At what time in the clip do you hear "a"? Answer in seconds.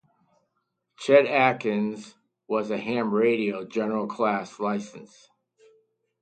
2.71-2.77